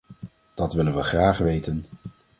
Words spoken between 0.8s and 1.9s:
we graag weten.